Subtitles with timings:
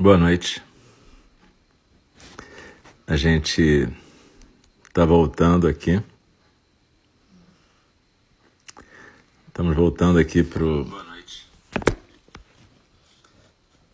[0.00, 0.62] Boa noite.
[3.04, 3.88] A gente
[4.86, 6.00] está voltando aqui.
[9.48, 10.84] Estamos voltando aqui para o.
[10.84, 11.48] Boa noite.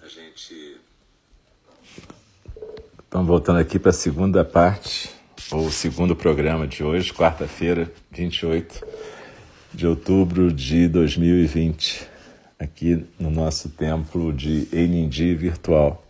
[0.02, 0.76] A gente.
[3.02, 5.10] Estamos voltando aqui para a segunda parte,
[5.50, 8.86] ou o segundo programa de hoje, quarta-feira, 28
[9.72, 12.13] de outubro de 2020
[12.64, 16.04] aqui no nosso templo de Enindi virtual.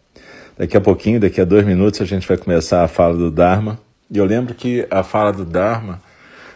[0.57, 3.79] Daqui a pouquinho, daqui a dois minutos, a gente vai começar a fala do Dharma.
[4.11, 6.01] E eu lembro que a fala do Dharma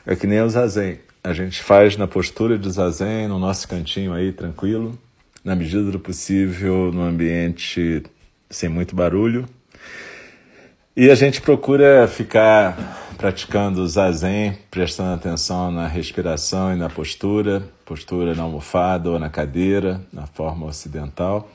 [0.06, 1.00] é que nem o Zazen.
[1.22, 4.96] A gente faz na postura de Zazen, no nosso cantinho aí, tranquilo,
[5.44, 8.02] na medida do possível, no ambiente
[8.48, 9.46] sem muito barulho.
[10.96, 18.34] E a gente procura ficar praticando zazen, prestando atenção na respiração e na postura, postura
[18.34, 21.48] na almofada ou na cadeira, na forma ocidental.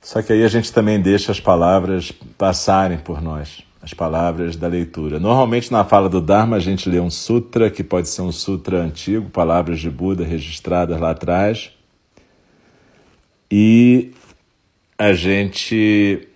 [0.00, 4.68] Só que aí a gente também deixa as palavras passarem por nós, as palavras da
[4.68, 5.18] leitura.
[5.18, 8.78] Normalmente na fala do Dharma a gente lê um sutra, que pode ser um sutra
[8.80, 11.72] antigo, palavras de Buda registradas lá atrás.
[13.50, 14.12] E
[14.96, 16.28] a gente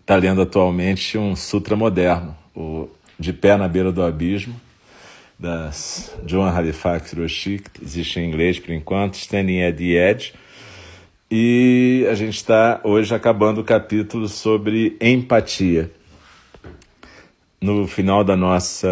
[0.00, 2.88] está lendo atualmente um sutra moderno, o
[3.18, 4.54] de pé na beira do abismo,
[5.38, 10.34] das John Halifax Roshi, que existe em inglês por enquanto, Standing at the Edge.
[11.30, 15.90] E a gente está hoje acabando o capítulo sobre empatia.
[17.60, 18.88] No final da nossa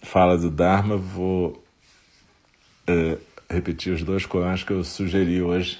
[0.00, 1.62] fala do Dharma, vou
[2.88, 3.18] uh,
[3.50, 5.78] repetir os dois Corãs que eu sugeri hoje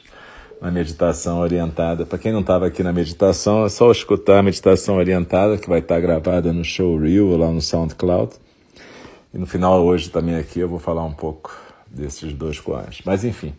[0.60, 2.04] na meditação orientada.
[2.04, 5.78] Para quem não estava aqui na meditação, é só escutar a meditação orientada, que vai
[5.78, 8.34] estar tá gravada no Show Reel ou lá no SoundCloud.
[9.36, 11.54] E no final, hoje também aqui, eu vou falar um pouco
[11.86, 13.02] desses dois koans.
[13.04, 13.52] Mas enfim,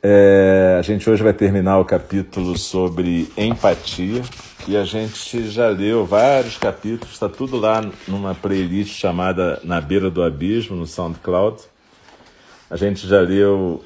[0.00, 4.22] é, a gente hoje vai terminar o capítulo sobre empatia.
[4.68, 10.08] E a gente já leu vários capítulos, está tudo lá numa playlist chamada Na Beira
[10.08, 11.62] do Abismo, no SoundCloud.
[12.70, 13.84] A gente já leu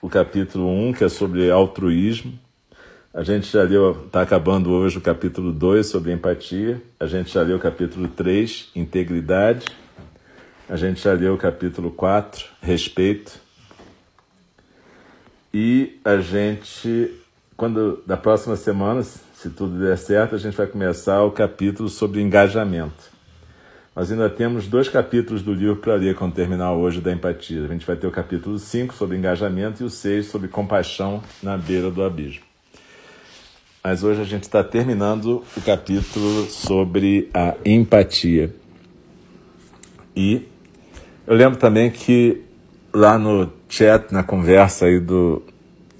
[0.00, 2.32] o capítulo 1, que é sobre altruísmo.
[3.12, 6.80] A gente já leu, está acabando hoje o capítulo 2 sobre empatia.
[7.00, 9.81] A gente já leu o capítulo 3, integridade.
[10.72, 13.38] A gente já leu o capítulo 4, respeito.
[15.52, 17.10] E a gente,
[17.58, 22.22] quando da próxima semana, se tudo der certo, a gente vai começar o capítulo sobre
[22.22, 23.10] engajamento.
[23.94, 27.62] Nós ainda temos dois capítulos do livro para ler quando terminar hoje da empatia.
[27.62, 31.58] A gente vai ter o capítulo 5 sobre engajamento e o 6 sobre compaixão na
[31.58, 32.44] beira do abismo.
[33.84, 38.54] Mas hoje a gente está terminando o capítulo sobre a empatia.
[40.16, 40.50] E
[41.32, 42.42] eu lembro também que
[42.92, 45.42] lá no chat, na conversa aí do,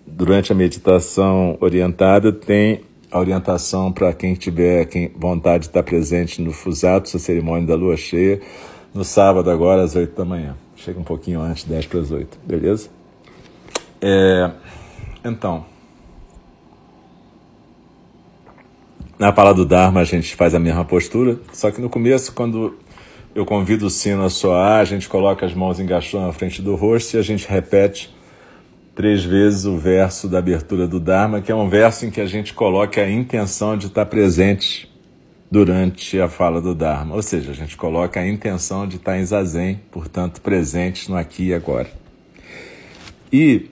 [0.06, 6.42] durante a meditação orientada, tem a orientação para quem tiver quem, vontade de estar presente
[6.42, 8.42] no Fusato, a cerimônia da lua cheia,
[8.92, 10.54] no sábado agora às 8 da manhã.
[10.76, 12.90] Chega um pouquinho antes, 10 para as 8, beleza?
[14.02, 14.50] É,
[15.24, 15.64] então,
[19.18, 22.81] na fala do Dharma a gente faz a mesma postura, só que no começo, quando
[23.34, 26.74] eu convido o sino a soar, a gente coloca as mãos engaixando na frente do
[26.74, 28.14] rosto e a gente repete
[28.94, 32.26] três vezes o verso da abertura do Dharma, que é um verso em que a
[32.26, 34.90] gente coloca a intenção de estar presente
[35.50, 37.14] durante a fala do Dharma.
[37.14, 41.48] Ou seja, a gente coloca a intenção de estar em zazen, portanto, presente no aqui
[41.48, 41.90] e agora.
[43.32, 43.70] E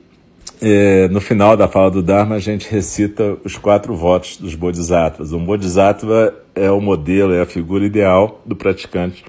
[0.62, 5.32] é, no final da fala do Dharma, a gente recita os quatro votos dos Bodhisattvas.
[5.34, 9.22] Um Bodhisattva é o modelo, é a figura ideal do praticante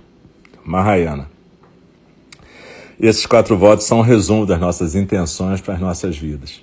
[0.64, 1.30] Mahayana.
[3.00, 6.62] Esses quatro votos são um resumo das nossas intenções para as nossas vidas.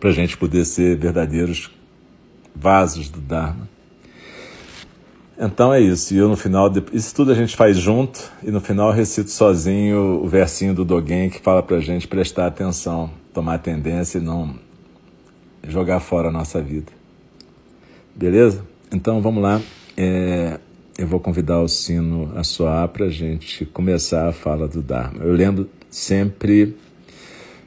[0.00, 1.70] Para a gente poder ser verdadeiros
[2.54, 3.68] vasos do Dharma.
[5.38, 6.14] Então é isso.
[6.14, 9.30] E eu no final, isso tudo a gente faz junto, e no final eu recito
[9.30, 14.20] sozinho o versinho do Dogen que fala para a gente prestar atenção, tomar tendência e
[14.20, 14.54] não
[15.66, 16.92] jogar fora a nossa vida.
[18.14, 18.64] Beleza?
[18.90, 19.60] Então vamos lá.
[19.96, 20.58] É,
[20.98, 25.24] eu vou convidar o sino a soar para a gente começar a fala do Dharma.
[25.24, 26.76] Eu lembro sempre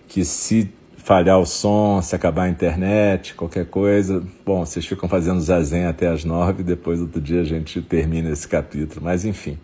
[0.07, 5.39] que se falhar o som, se acabar a internet, qualquer coisa, bom, vocês ficam fazendo
[5.39, 9.01] zazen até as nove, depois outro dia a gente termina esse capítulo.
[9.03, 9.57] Mas enfim,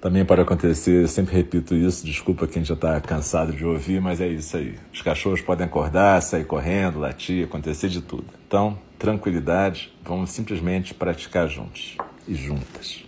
[0.00, 4.28] também pode acontecer, sempre repito isso, desculpa quem já está cansado de ouvir, mas é
[4.28, 4.76] isso aí.
[4.92, 8.26] Os cachorros podem acordar, sair correndo, latir, acontecer de tudo.
[8.46, 11.96] Então, tranquilidade, vamos simplesmente praticar juntos
[12.26, 13.07] e juntas.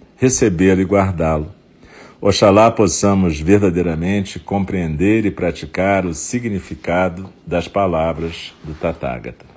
[0.21, 1.51] recebê-lo e guardá-lo.
[2.21, 9.47] Oxalá possamos verdadeiramente compreender e praticar o significado das palavras do Tathagata.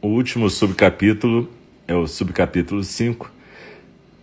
[0.00, 1.46] O último subcapítulo
[1.86, 3.30] é o subcapítulo 5,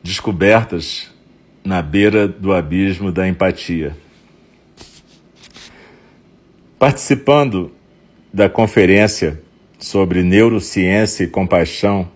[0.01, 1.11] Descobertas
[1.63, 3.95] na beira do abismo da empatia.
[6.79, 7.71] Participando
[8.33, 9.39] da conferência
[9.77, 12.14] sobre neurociência e compaixão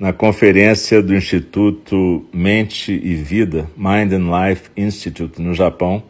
[0.00, 6.02] na conferência do Instituto Mente e Vida, Mind and Life Institute, no Japão,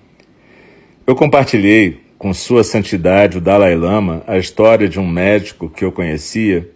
[1.04, 5.90] eu compartilhei com Sua Santidade o Dalai Lama a história de um médico que eu
[5.90, 6.70] conhecia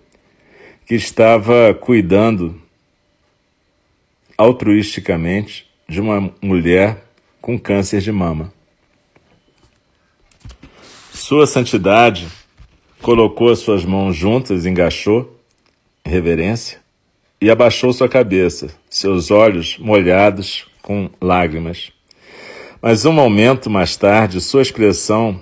[0.85, 2.61] que estava cuidando
[4.37, 7.05] altruisticamente de uma mulher
[7.41, 8.53] com câncer de mama.
[11.13, 12.27] Sua Santidade
[13.01, 15.41] colocou as suas mãos juntas, engaixou,
[16.05, 16.84] reverência,
[17.45, 21.93] e abaixou sua cabeça, seus olhos molhados com lágrimas.
[22.81, 25.39] Mas um momento mais tarde, sua expressão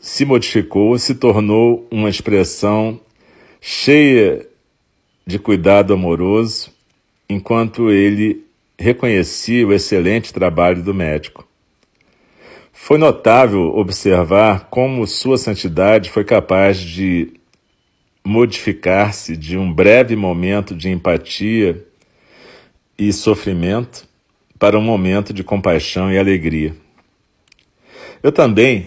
[0.00, 2.98] se modificou se tornou uma expressão
[3.60, 4.44] cheia
[5.24, 6.72] de cuidado amoroso,
[7.30, 8.44] enquanto ele
[8.76, 11.46] reconhecia o excelente trabalho do médico.
[12.72, 17.32] Foi notável observar como Sua Santidade foi capaz de
[18.24, 21.84] modificar-se de um breve momento de empatia
[22.98, 24.08] e sofrimento
[24.58, 26.74] para um momento de compaixão e alegria.
[28.22, 28.86] Eu também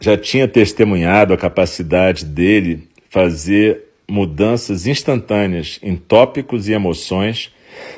[0.00, 7.54] já tinha testemunhado a capacidade dele fazer mudanças instantâneas em tópicos e emoções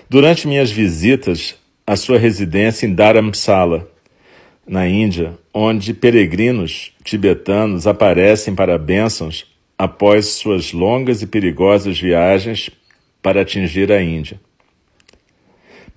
[0.08, 1.56] durante minhas visitas
[1.87, 3.90] à sua residência em Dharamsala,
[4.66, 9.46] na Índia, onde peregrinos tibetanos aparecem para bênçãos
[9.78, 12.70] após suas longas e perigosas viagens
[13.22, 14.40] para atingir a Índia.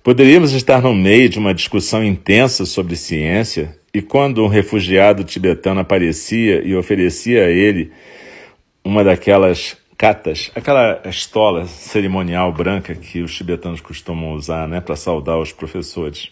[0.02, 5.80] Poderíamos estar no meio de uma discussão intensa sobre ciência e quando um refugiado tibetano
[5.80, 7.90] aparecia e oferecia a ele
[8.84, 15.38] uma daquelas catas, aquela estola cerimonial branca que os tibetanos costumam usar né, para saudar
[15.38, 16.30] os professores.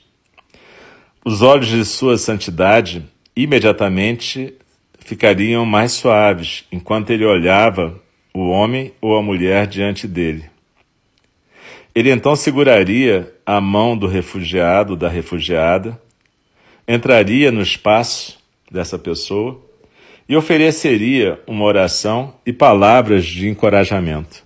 [1.28, 3.04] Os olhos de Sua Santidade
[3.34, 4.54] imediatamente
[5.00, 8.00] ficariam mais suaves enquanto ele olhava
[8.32, 10.48] o homem ou a mulher diante dele.
[11.92, 16.00] Ele então seguraria a mão do refugiado, da refugiada,
[16.86, 18.38] entraria no espaço
[18.70, 19.60] dessa pessoa
[20.28, 24.44] e ofereceria uma oração e palavras de encorajamento.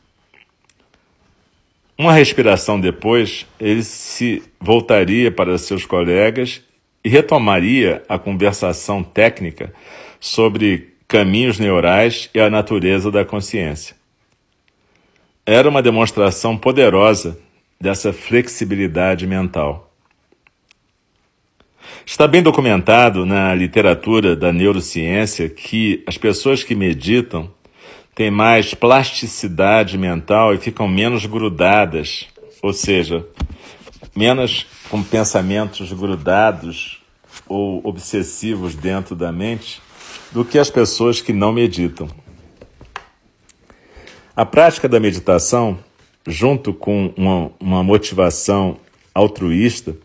[1.99, 6.62] Uma respiração depois, ele se voltaria para seus colegas
[7.04, 9.73] e retomaria a conversação técnica
[10.19, 13.97] sobre caminhos neurais e a natureza da consciência.
[15.45, 17.38] Era uma demonstração poderosa
[17.80, 19.90] dessa flexibilidade mental.
[22.04, 27.50] Está bem documentado na literatura da neurociência que as pessoas que meditam
[28.14, 32.28] têm mais plasticidade mental e ficam menos grudadas,
[32.62, 33.26] ou seja,
[34.14, 37.00] menos com pensamentos grudados
[37.49, 39.80] ou obsessivos dentro da mente
[40.33, 42.09] do que as pessoas que não meditam.
[44.35, 45.78] A prática da meditação,
[46.26, 48.78] junto com uma, uma motivação
[49.14, 49.97] altruísta,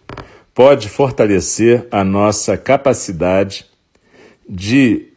[0.54, 3.66] pode fortalecer a nossa capacidade
[4.48, 5.08] de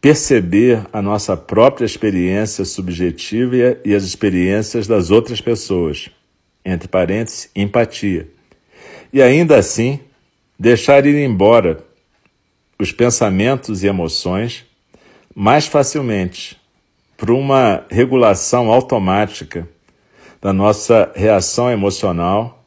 [0.00, 6.10] perceber a nossa própria experiência subjetiva e as experiências das outras pessoas
[6.64, 8.28] entre parênteses, empatia.
[9.12, 10.00] E ainda assim,
[10.58, 11.84] deixar ir embora
[12.78, 14.64] os pensamentos e emoções
[15.34, 16.60] mais facilmente
[17.16, 19.68] por uma regulação automática
[20.40, 22.64] da nossa reação emocional,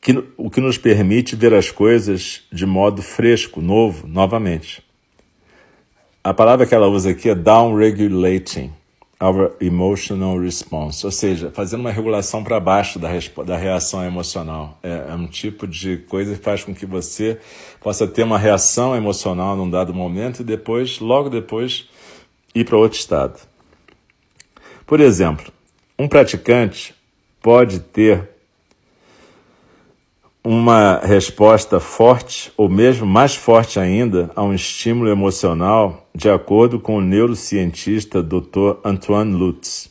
[0.00, 4.82] que, o que nos permite ver as coisas de modo fresco, novo, novamente.
[6.24, 8.72] a palavra que ela usa aqui é downregulating
[9.22, 13.08] our emotional response, ou seja, fazendo uma regulação para baixo da,
[13.46, 14.76] da reação emocional.
[14.82, 17.38] É, é, um tipo de coisa que faz com que você
[17.80, 21.88] possa ter uma reação emocional num dado momento e depois, logo depois,
[22.52, 23.38] ir para outro estado.
[24.84, 25.52] Por exemplo,
[25.96, 26.92] um praticante
[27.40, 28.28] pode ter
[30.44, 36.96] uma resposta forte, ou mesmo mais forte ainda, a um estímulo emocional, de acordo com
[36.96, 38.78] o neurocientista Dr.
[38.84, 39.90] Antoine Lutz.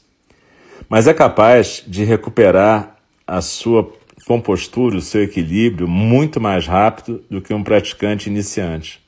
[0.89, 3.89] Mas é capaz de recuperar a sua
[4.27, 9.01] compostura, o seu equilíbrio, muito mais rápido do que um praticante iniciante.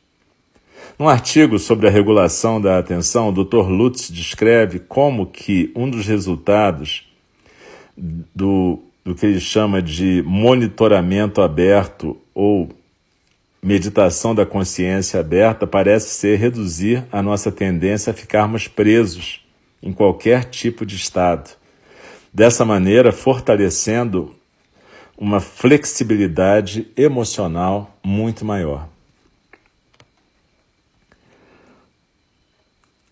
[0.98, 3.68] Num artigo sobre a regulação da atenção, o Dr.
[3.68, 7.06] Lutz descreve como que um dos resultados
[7.98, 12.69] do do que ele chama de monitoramento aberto ou
[13.62, 19.41] meditação da consciência aberta parece ser reduzir a nossa tendência a ficarmos presos
[19.81, 21.51] em qualquer tipo de estado.
[22.33, 24.33] Dessa maneira, fortalecendo
[25.17, 28.89] uma flexibilidade emocional muito maior.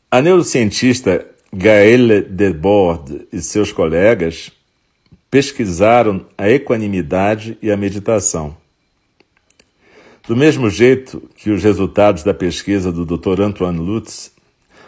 [0.10, 4.52] A neurocientista Gaëlle Debord e seus colegas
[5.32, 8.58] pesquisaram a equanimidade e a meditação.
[10.28, 13.42] Do mesmo jeito que os resultados da pesquisa do Dr.
[13.42, 14.32] Antoine Lutz,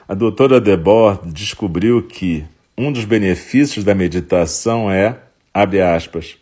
[0.07, 2.43] a doutora Debord descobriu que
[2.77, 5.17] um dos benefícios da meditação é,
[5.53, 6.37] abre aspas,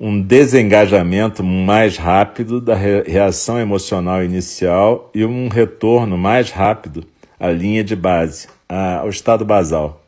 [0.00, 7.04] um desengajamento mais rápido da reação emocional inicial e um retorno mais rápido
[7.38, 10.02] à linha de base, ao estado basal.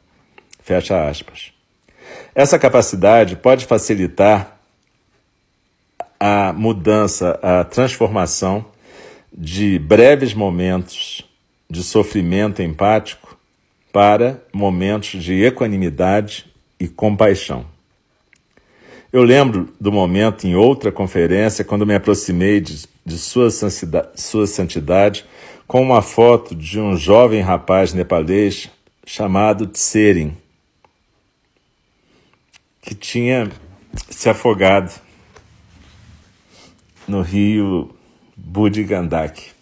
[0.61, 1.54] Fecha aspas.
[2.35, 4.59] Essa capacidade pode facilitar
[6.19, 8.65] a mudança, a transformação
[9.33, 11.25] de breves momentos
[11.69, 13.37] de sofrimento empático
[13.93, 16.47] para momentos de equanimidade
[16.81, 17.67] e compaixão.
[19.13, 24.47] Eu lembro do momento em outra conferência, quando me aproximei de, de sua, santidade, sua
[24.47, 25.25] santidade
[25.67, 28.69] com uma foto de um jovem rapaz nepalês
[29.07, 30.37] chamado Tserin
[32.85, 33.51] que tinha
[34.11, 34.93] se afogado
[37.09, 37.97] no rio
[38.37, 39.53] Budigandak.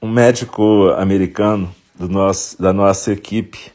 [0.00, 3.70] Um médico americano do nosso, da nossa equipe,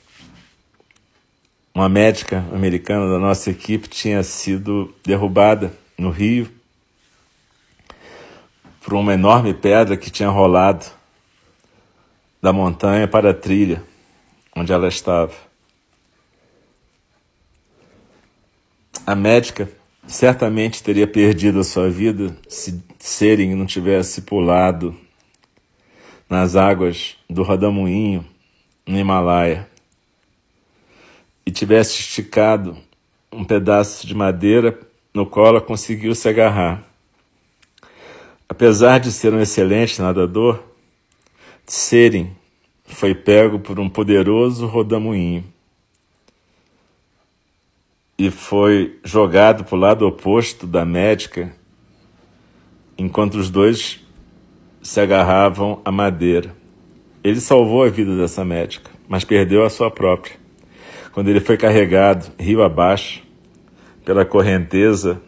[1.75, 6.49] uma médica americana da nossa equipe tinha sido derrubada no rio
[8.85, 10.85] por uma enorme pedra que tinha rolado
[12.39, 13.83] da montanha para a trilha
[14.55, 15.33] onde ela estava.
[19.03, 19.67] A médica
[20.05, 24.95] certamente teria perdido a sua vida se Seren não tivesse pulado
[26.29, 28.23] nas águas do Rodamuinho,
[28.85, 29.67] no Himalaia,
[31.43, 32.77] e tivesse esticado
[33.31, 34.79] um pedaço de madeira
[35.11, 36.94] no qual ela conseguiu se agarrar.
[38.47, 40.63] Apesar de ser um excelente nadador,
[41.65, 42.35] Tsering
[42.85, 45.43] foi pego por um poderoso rodamuinho
[48.17, 51.51] e foi jogado para o lado oposto da médica,
[52.97, 53.99] enquanto os dois
[54.81, 56.55] se agarravam à madeira.
[57.23, 60.35] Ele salvou a vida dessa médica, mas perdeu a sua própria.
[61.11, 63.23] Quando ele foi carregado rio abaixo
[64.05, 65.19] pela correnteza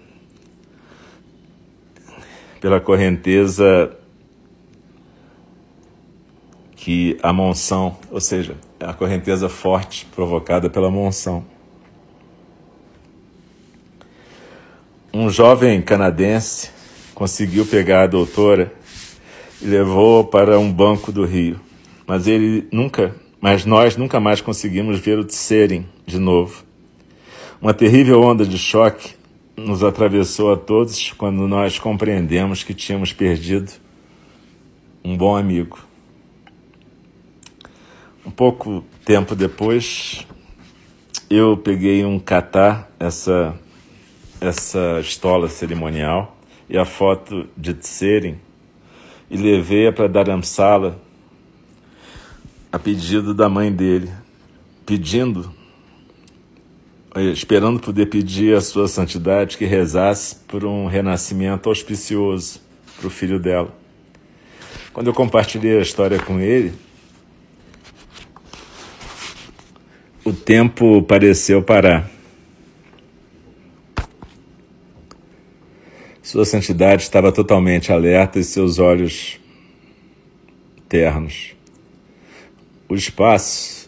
[2.60, 3.92] pela correnteza
[6.76, 11.44] que a monção, ou seja, a correnteza forte provocada pela monção.
[15.14, 16.70] Um jovem canadense
[17.14, 18.72] conseguiu pegar a doutora
[19.62, 21.60] e levou-a para um banco do rio,
[22.06, 26.64] mas ele nunca, mas nós nunca mais conseguimos ver o Tsering de novo.
[27.60, 29.17] Uma terrível onda de choque
[29.58, 33.72] nos atravessou a todos quando nós compreendemos que tínhamos perdido
[35.04, 35.80] um bom amigo.
[38.24, 40.28] Um pouco tempo depois,
[41.28, 43.58] eu peguei um catar, essa,
[44.40, 46.38] essa estola cerimonial,
[46.70, 48.38] e a foto de Tsering,
[49.32, 51.02] e levei-a para Dharamsala
[52.72, 54.12] a pedido da mãe dele,
[54.86, 55.57] pedindo
[57.18, 62.62] eh, esperando poder pedir à Sua Santidade que rezasse por um renascimento auspicioso
[62.96, 63.76] para o filho dela.
[64.94, 66.74] Quando eu compartilhei a história com ele,
[70.24, 72.08] o tempo pareceu parar.
[76.22, 79.40] Sua Santidade estava totalmente alerta e seus olhos
[80.88, 81.56] ternos.
[82.88, 83.87] O espaço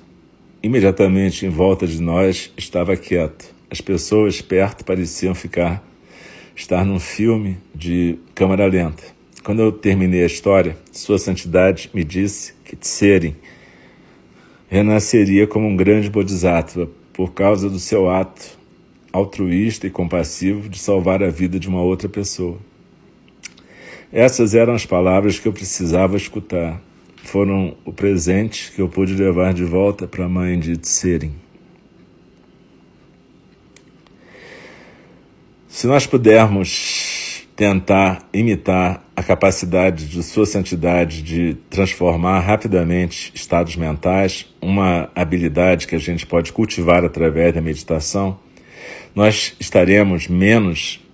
[0.62, 3.54] imediatamente em volta de nós, estava quieto.
[3.70, 5.84] As pessoas perto pareciam ficar
[6.56, 9.04] estar num filme de câmera lenta.
[9.44, 13.36] Quando eu terminei a história, Sua Santidade me disse que Tserin
[14.68, 18.60] renasceria como um grande bodhisattva por causa do seu ato
[19.12, 22.58] altruísta e compassivo de salvar a vida de uma outra pessoa.
[24.12, 26.82] Essas eram as palavras que eu precisava escutar.
[27.24, 31.34] Foram o presente que eu pude levar de volta para a mãe de Tserin.
[35.68, 44.46] Se nós pudermos tentar imitar a capacidade de Sua Santidade de transformar rapidamente estados mentais,
[44.62, 48.40] uma habilidade que a gente pode cultivar através da meditação,
[49.14, 51.06] nós estaremos menos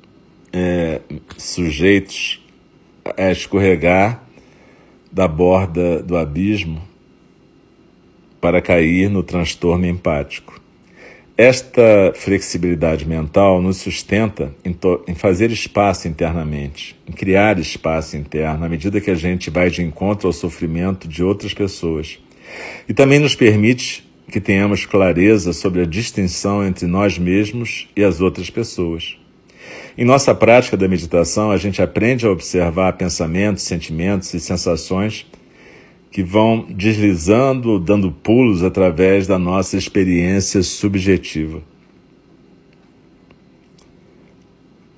[0.54, 1.02] é,
[1.38, 2.44] sujeitos
[3.18, 4.24] a escorregar
[5.16, 6.82] da borda do abismo
[8.42, 10.60] para cair no transtorno empático.
[11.38, 14.76] Esta flexibilidade mental nos sustenta em,
[15.08, 19.82] em, fazer espaço internamente, em criar espaço interno, à medida que a gente vai de
[19.82, 22.20] encontro ao sofrimento de outras pessoas.
[22.88, 28.20] E também nos permite que tenhamos clareza sobre a distinção entre nós mesmos e as
[28.20, 29.18] outras pessoas.
[29.98, 35.26] Em nossa prática da meditação, a gente aprende a observar pensamentos, sentimentos e sensações
[36.12, 41.62] que vão deslizando, dando pulos através da nossa experiência subjetiva.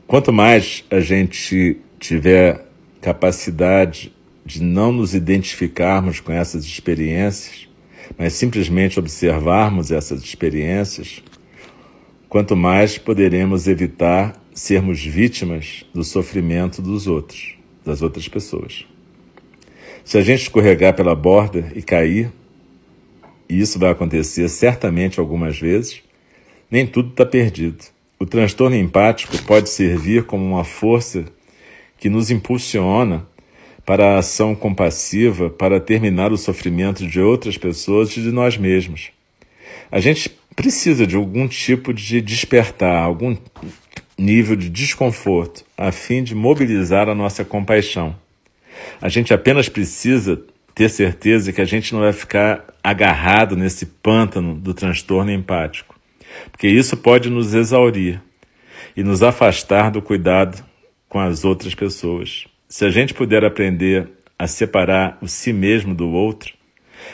[0.07, 2.65] Quanto mais a gente tiver
[3.01, 4.13] capacidade
[4.45, 7.67] de não nos identificarmos com essas experiências,
[8.17, 11.21] mas simplesmente observarmos essas experiências,
[12.29, 17.53] quanto mais poderemos evitar sermos vítimas do sofrimento dos outros,
[17.85, 18.87] das outras pessoas.
[20.03, 22.31] Se a gente escorregar pela borda e cair,
[23.47, 26.01] e isso vai acontecer certamente algumas vezes,
[26.71, 27.85] nem tudo está perdido.
[28.19, 31.25] O transtorno empático pode servir como uma força
[31.99, 33.27] que nos impulsiona
[33.85, 39.11] para a ação compassiva para terminar o sofrimento de outras pessoas e de nós mesmos.
[39.91, 43.37] A gente precisa de algum tipo de despertar, algum
[44.17, 48.15] nível de desconforto, a fim de mobilizar a nossa compaixão.
[49.01, 50.41] A gente apenas precisa
[50.73, 55.99] ter certeza que a gente não vai ficar agarrado nesse pântano do transtorno empático,
[56.51, 58.21] porque isso pode nos exaurir
[58.95, 60.63] e nos afastar do cuidado
[61.07, 62.45] com as outras pessoas.
[62.67, 66.53] Se a gente puder aprender a separar o si mesmo do outro,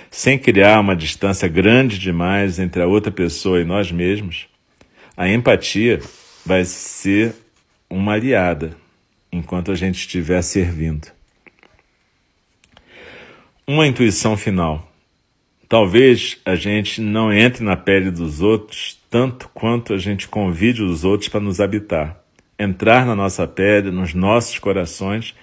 [0.10, 4.48] sem criar uma distância grande demais entre a outra pessoa e nós mesmos,
[5.16, 6.00] a empatia
[6.46, 7.36] vai ser
[7.90, 8.76] uma aliada
[9.32, 11.08] enquanto a gente estiver servindo.
[13.66, 14.92] Uma intuição final.
[15.70, 21.04] Talvez a gente não entre na pele dos outros tanto quanto a gente convide os
[21.04, 22.20] outros para nos habitar,
[22.58, 25.36] entrar na nossa pele, nos nossos corações,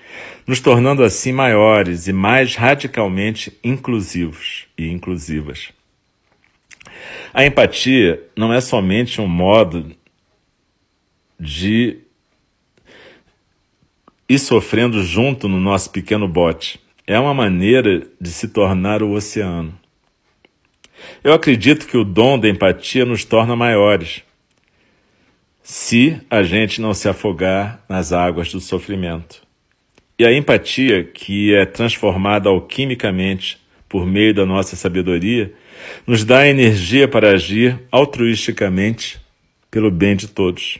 [0.44, 5.68] nos tornando assim maiores e mais radicalmente inclusivos e inclusivas.
[7.32, 9.94] A empatia não é somente um modo
[11.40, 11.98] de
[14.28, 19.72] ir sofrendo junto no nosso pequeno bote é uma maneira de se tornar o oceano.
[21.24, 24.22] Eu acredito que o dom da empatia nos torna maiores,
[25.62, 29.42] se a gente não se afogar nas águas do sofrimento.
[30.18, 35.52] E a empatia, que é transformada alquimicamente por meio da nossa sabedoria,
[36.06, 39.18] nos dá energia para agir altruisticamente
[39.70, 40.78] pelo bem de todos.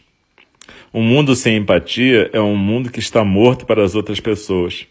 [0.92, 4.86] Um mundo sem empatia é um mundo que está morto para as outras pessoas.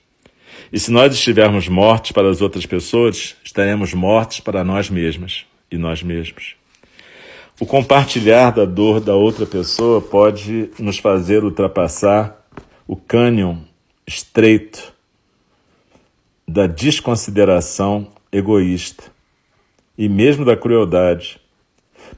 [0.72, 5.78] E se nós estivermos mortos para as outras pessoas, estaremos mortos para nós mesmas e
[5.78, 6.56] nós mesmos.
[7.60, 12.48] O compartilhar da dor da outra pessoa pode nos fazer ultrapassar
[12.88, 13.58] o cânion
[14.08, 14.94] estreito
[16.48, 19.04] da desconsideração egoísta
[19.98, 21.42] e mesmo da crueldade,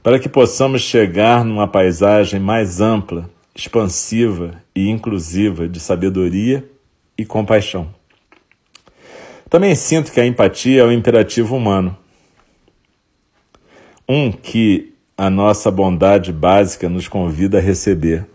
[0.04, 6.68] para que possamos chegar numa paisagem mais ampla, expansiva e inclusiva de sabedoria
[7.16, 7.94] e compaixão.
[9.48, 11.96] Também sinto que a empatia é um imperativo humano.
[14.08, 18.26] Um que a nossa bondade básica nos convida a receber.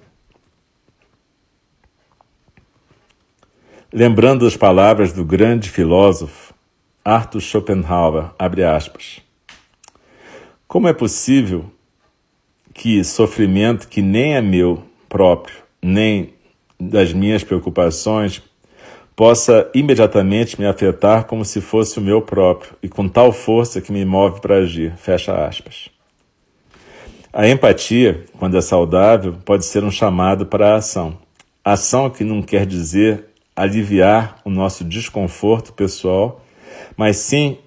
[3.91, 6.53] Lembrando as palavras do grande filósofo
[7.03, 9.21] Arthur Schopenhauer, abre aspas.
[10.67, 11.71] Como é possível
[12.73, 16.33] que sofrimento que nem é meu próprio, nem
[16.79, 18.41] das minhas preocupações
[19.15, 23.91] possa imediatamente me afetar como se fosse o meu próprio e com tal força que
[23.91, 24.95] me move para agir.
[24.95, 25.89] Fecha aspas.
[27.33, 31.17] A empatia, quando é saudável, pode ser um chamado para a ação.
[31.65, 36.45] Ação que não quer dizer aliviar o nosso desconforto pessoal,
[36.95, 37.57] mas sim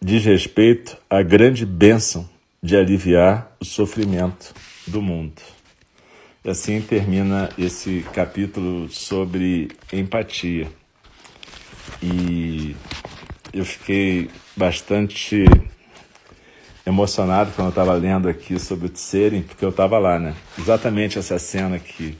[0.00, 2.28] diz respeito à grande bênção
[2.62, 4.54] de aliviar o sofrimento
[4.86, 5.40] do mundo.
[6.44, 10.68] E assim termina esse capítulo sobre empatia.
[12.02, 12.74] E
[13.52, 15.44] eu fiquei bastante
[16.84, 20.34] emocionado quando eu estava lendo aqui sobre o Tsering, porque eu estava lá, né?
[20.58, 22.18] Exatamente essa cena que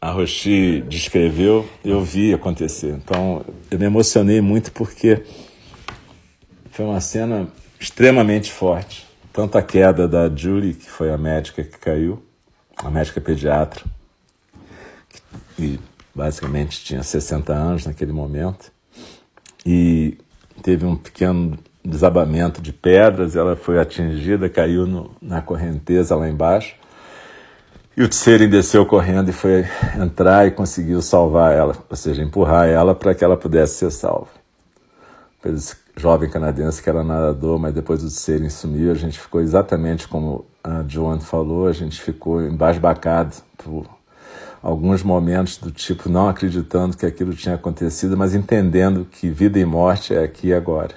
[0.00, 2.94] a Roshi descreveu, eu vi acontecer.
[2.94, 5.22] Então, eu me emocionei muito porque
[6.70, 7.46] foi uma cena
[7.78, 9.09] extremamente forte.
[9.32, 12.22] Tanto a queda da Julie, que foi a médica que caiu,
[12.76, 13.84] a médica pediatra,
[15.56, 15.78] que
[16.14, 18.72] basicamente tinha 60 anos naquele momento,
[19.64, 20.18] e
[20.62, 26.74] teve um pequeno desabamento de pedras, ela foi atingida, caiu no, na correnteza lá embaixo,
[27.96, 29.64] e o Tsering desceu correndo e foi
[30.00, 34.28] entrar e conseguiu salvar ela, ou seja, empurrar ela para que ela pudesse ser salva.
[36.00, 40.46] Jovem canadense que era nadador, mas depois do Tsering sumiu, a gente ficou exatamente como
[40.64, 43.86] a Joan falou, a gente ficou embasbacado por
[44.62, 49.64] alguns momentos do tipo não acreditando que aquilo tinha acontecido, mas entendendo que vida e
[49.64, 50.94] morte é aqui e agora.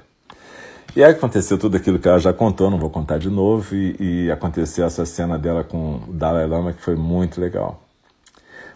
[0.95, 3.95] E aí aconteceu tudo aquilo que ela já contou, não vou contar de novo, e,
[3.99, 7.83] e aconteceu essa cena dela com o Dalai Lama que foi muito legal.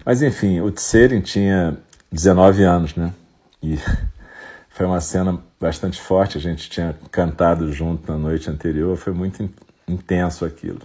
[0.06, 1.78] Mas enfim, o Tsering tinha
[2.12, 3.14] 19 anos, né?
[3.62, 3.78] E
[4.70, 9.50] foi uma cena bastante forte, a gente tinha cantado junto na noite anterior, foi muito
[9.88, 10.82] intenso aquilo.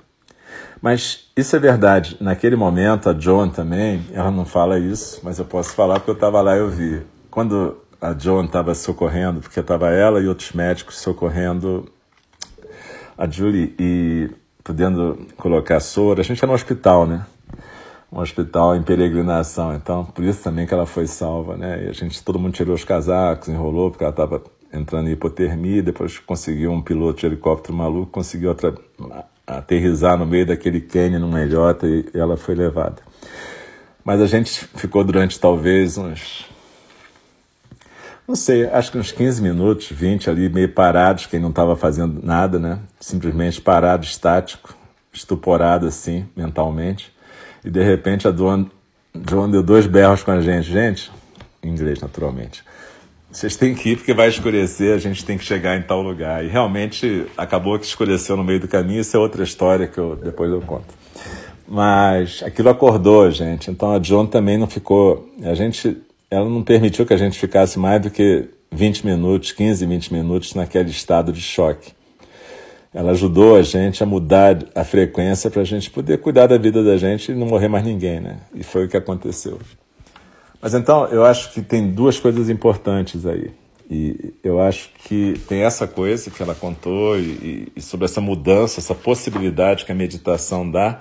[0.80, 2.16] Mas isso é verdade.
[2.20, 6.14] Naquele momento, a Joan também, ela não fala isso, mas eu posso falar porque eu
[6.14, 7.02] estava lá e eu vi.
[7.30, 11.88] Quando a Joan estava socorrendo, porque estava ela e outros médicos socorrendo
[13.16, 14.28] a Julie e
[14.64, 16.20] podendo colocar soro.
[16.20, 17.24] A gente era no hospital, né?
[18.11, 21.85] Um hospital em peregrinação, então por isso também que ela foi salva, né?
[21.85, 25.82] E a gente, todo mundo tirou os casacos, enrolou, porque ela estava entrando em hipotermia,
[25.82, 28.74] depois conseguiu um piloto de helicóptero maluco, conseguiu outra,
[29.46, 33.02] aterrizar no meio daquele cânion numa ilhota e ela foi levada.
[34.04, 36.50] Mas a gente ficou durante talvez uns
[38.26, 42.24] não sei, acho que uns 15 minutos, 20 ali, meio parados, quem não estava fazendo
[42.24, 42.78] nada, né?
[43.00, 44.74] Simplesmente parado, estático,
[45.12, 47.12] estuporado assim, mentalmente.
[47.64, 48.70] E de repente a Joan
[49.50, 50.70] deu dois berros com a gente.
[50.70, 51.11] Gente,
[51.62, 52.64] em inglês, naturalmente.
[53.32, 56.44] Vocês têm que ir porque vai escurecer, a gente tem que chegar em tal lugar.
[56.44, 60.14] E realmente acabou que escureceu no meio do caminho, isso é outra história que eu,
[60.14, 60.94] depois eu conto.
[61.66, 65.28] Mas aquilo acordou a gente, então a John também não ficou.
[65.42, 65.96] A gente
[66.30, 70.54] ela não permitiu que a gente ficasse mais do que 20 minutos, 15, 20 minutos
[70.54, 71.92] naquele estado de choque.
[72.92, 76.82] Ela ajudou a gente a mudar a frequência para a gente poder cuidar da vida
[76.82, 78.38] da gente e não morrer mais ninguém, né?
[78.54, 79.58] E foi o que aconteceu.
[80.62, 83.51] Mas então, eu acho que tem duas coisas importantes aí.
[83.90, 88.79] E eu acho que tem essa coisa que ela contou e, e sobre essa mudança,
[88.79, 91.01] essa possibilidade que a meditação dá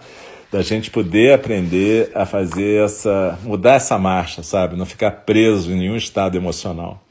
[0.51, 4.75] da gente poder aprender a fazer essa, mudar essa marcha, sabe?
[4.75, 7.01] Não ficar preso em nenhum estado emocional.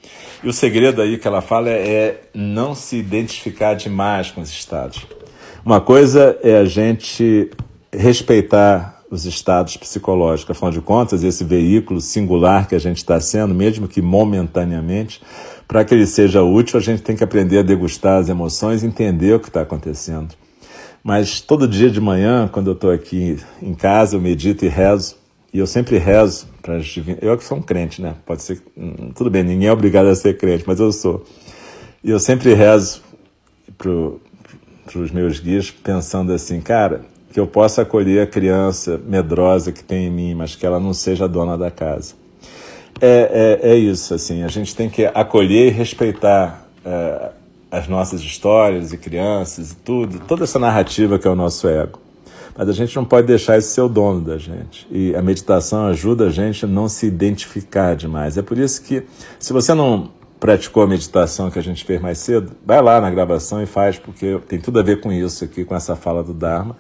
[0.44, 4.50] E o segredo aí que ela fala é, é não se identificar demais com os
[4.50, 5.06] estados.
[5.64, 7.50] Uma coisa é a gente
[7.90, 10.56] respeitar os estados psicológicos.
[10.56, 15.20] Afinal de contas, esse veículo singular que a gente está sendo, mesmo que momentaneamente,
[15.66, 19.34] para que ele seja útil, a gente tem que aprender a degustar as emoções entender
[19.34, 20.34] o que está acontecendo.
[21.02, 25.16] Mas todo dia de manhã, quando eu estou aqui em casa, eu medito e rezo.
[25.52, 27.20] E eu sempre rezo para as divinas.
[27.22, 28.14] Eu que sou um crente, né?
[28.24, 28.62] Pode ser.
[28.76, 31.24] Hum, tudo bem, ninguém é obrigado a ser crente, mas eu sou.
[32.04, 33.02] E eu sempre rezo
[33.76, 39.82] para os meus guias, pensando assim, cara, que eu possa acolher a criança medrosa que
[39.82, 42.14] tem em mim, mas que ela não seja dona da casa.
[43.00, 47.30] É, é, é isso, assim, a gente tem que acolher e respeitar é,
[47.70, 52.00] as nossas histórias e crianças e tudo, toda essa narrativa que é o nosso ego.
[52.58, 54.86] Mas a gente não pode deixar isso ser o dono da gente.
[54.90, 58.36] E a meditação ajuda a gente a não se identificar demais.
[58.36, 59.04] É por isso que,
[59.38, 63.08] se você não praticou a meditação que a gente fez mais cedo, vai lá na
[63.08, 66.34] gravação e faz, porque tem tudo a ver com isso aqui, com essa fala do
[66.34, 66.76] Dharma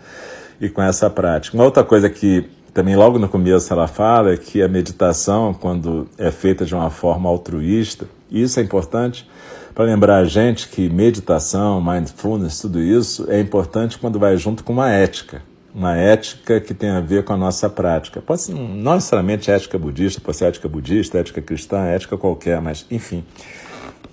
[0.60, 1.56] e com essa prática.
[1.56, 6.08] Uma outra coisa que também logo no começo ela fala é que a meditação, quando
[6.16, 9.28] é feita de uma forma altruísta, e isso é importante,
[9.74, 14.72] para lembrar a gente que meditação, mindfulness, tudo isso é importante quando vai junto com
[14.72, 15.42] uma ética.
[15.74, 18.20] uma ética que tem a ver com a nossa prática.
[18.20, 22.86] Pode ser, não necessariamente ética budista, pode ser ética budista, ética cristã, ética qualquer, mas
[22.90, 23.24] enfim.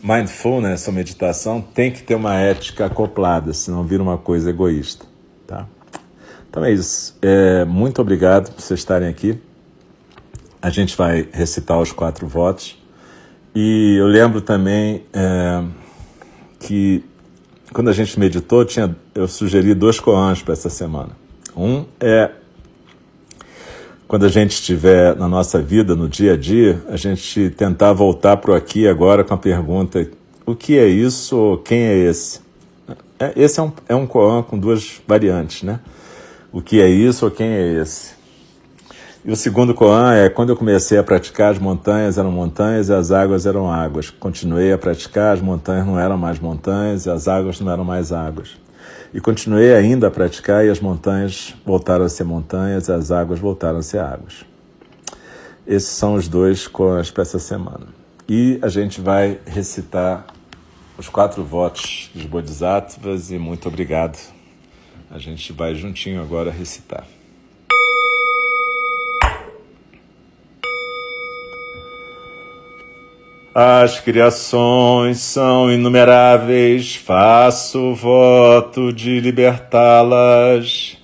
[0.01, 5.05] Mindfulness, ou meditação, tem que ter uma ética acoplada, senão vira uma coisa egoísta.
[5.47, 5.67] Tá?
[6.57, 7.15] Então é isso.
[7.21, 9.37] É, muito obrigado por vocês estarem aqui.
[10.59, 12.75] A gente vai recitar os quatro votos.
[13.53, 15.63] E eu lembro também é,
[16.59, 17.05] que
[17.71, 21.11] quando a gente meditou, tinha, eu sugeri dois koans para essa semana.
[21.55, 22.31] Um é
[24.07, 28.35] quando a gente estiver na nossa vida, no dia a dia, a gente tentar voltar
[28.37, 30.09] para o aqui agora com a pergunta:
[30.43, 32.39] o que é isso ou quem é esse?
[33.19, 35.79] É, esse é um, é um koan com duas variantes, né?
[36.51, 38.15] O que é isso ou quem é esse?
[39.25, 42.93] E o segundo koan é quando eu comecei a praticar, as montanhas eram montanhas e
[42.93, 44.09] as águas eram águas.
[44.09, 48.13] Continuei a praticar, as montanhas não eram mais montanhas e as águas não eram mais
[48.13, 48.57] águas.
[49.13, 53.39] E continuei ainda a praticar e as montanhas voltaram a ser montanhas e as águas
[53.39, 54.45] voltaram a ser águas.
[55.67, 57.87] Esses são os dois koans para essa semana.
[58.29, 60.25] E a gente vai recitar
[60.97, 64.36] os quatro votos dos Bodhisattvas e muito obrigado.
[65.09, 67.07] A gente vai juntinho agora recitar.
[73.59, 80.95] As criações são inumeráveis, faço voto de libertá-las.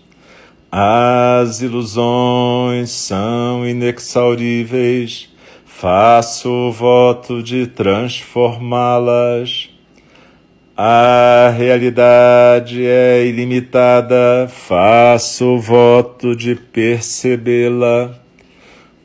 [0.72, 5.30] As ilusões são inexauríveis,
[5.66, 9.73] faço voto de transformá-las.
[10.76, 18.16] A realidade é ilimitada, faço voto de percebê-la.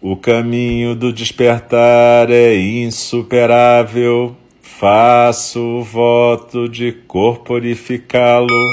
[0.00, 8.64] O caminho do despertar é insuperável, faço o voto de corporificá-lo.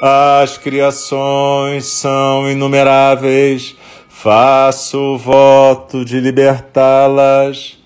[0.00, 3.74] As criações são inumeráveis,
[4.08, 7.77] faço o voto de libertá-las.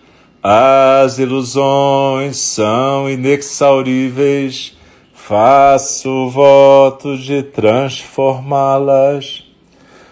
[0.44, 4.76] As ilusões são inexauríveis,
[5.14, 9.44] faço voto de transformá-las.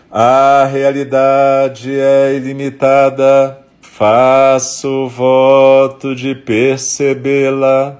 [0.09, 7.99] A realidade é ilimitada, faço voto de percebê-la.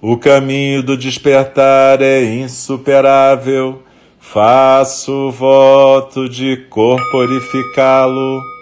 [0.00, 3.82] O caminho do despertar é insuperável,
[4.20, 8.55] faço voto de corporificá-lo.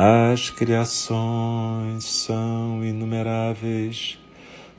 [0.00, 4.16] As criações são inumeráveis,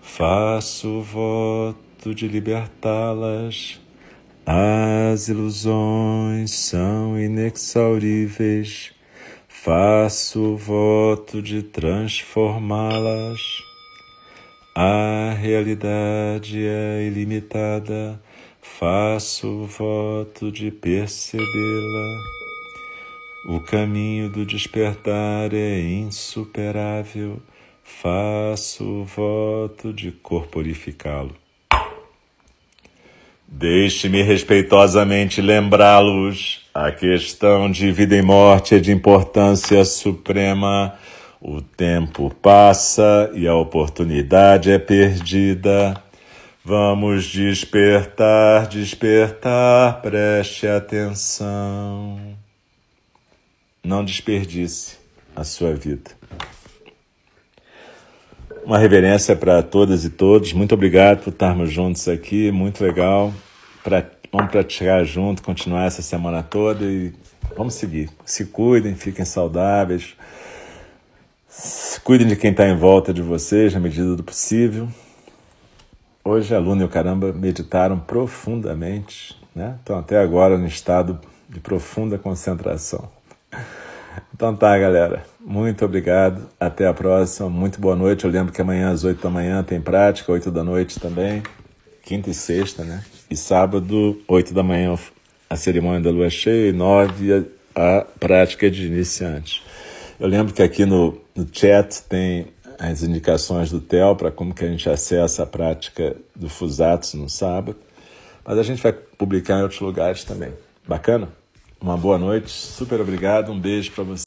[0.01, 3.81] faço voto de libertá-las.
[4.45, 8.93] As ilusões são inexauríveis,
[9.49, 13.41] faço voto de transformá-las.
[14.73, 18.17] A realidade é ilimitada,
[18.61, 22.38] faço voto de percebê-la.
[23.45, 27.41] O caminho do despertar é insuperável,
[27.81, 31.33] faço voto de corporificá-lo.
[33.47, 40.93] Deixe-me respeitosamente lembrá-los: a questão de vida e morte é de importância suprema.
[41.41, 45.95] O tempo passa e a oportunidade é perdida.
[46.63, 52.38] Vamos despertar, despertar, preste atenção.
[53.83, 54.97] Não desperdice
[55.35, 56.11] a sua vida.
[58.63, 60.53] Uma reverência para todas e todos.
[60.53, 62.51] Muito obrigado por estarmos juntos aqui.
[62.51, 63.33] Muito legal.
[63.83, 67.13] Pra, vamos praticar junto, continuar essa semana toda e
[67.55, 68.09] vamos seguir.
[68.25, 70.15] Se cuidem, fiquem saudáveis.
[72.03, 74.89] Cuidem de quem está em volta de vocês na medida do possível.
[76.23, 79.77] Hoje a Luna e o Caramba meditaram profundamente, né?
[79.79, 83.09] Estão até agora no estado de profunda concentração.
[84.33, 85.23] Então tá, galera.
[85.39, 86.49] Muito obrigado.
[86.59, 87.49] Até a próxima.
[87.49, 88.25] Muito boa noite.
[88.25, 91.43] Eu lembro que amanhã às 8 da manhã tem prática, 8 da noite também.
[92.03, 93.03] Quinta e sexta, né?
[93.29, 94.95] E sábado, 8 da manhã,
[95.49, 99.61] a cerimônia da lua cheia e 9 a, prática de iniciantes.
[100.19, 102.47] Eu lembro que aqui no, no chat tem
[102.79, 107.29] as indicações do TEL para como que a gente acessa a prática do Fusatos no
[107.29, 107.77] sábado.
[108.45, 110.53] Mas a gente vai publicar em outros lugares também.
[110.87, 111.38] Bacana?
[111.81, 114.17] Uma boa noite, super obrigado, um beijo para você.